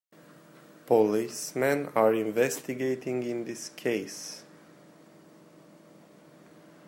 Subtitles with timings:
[0.87, 4.41] Policemen are investigating in this case.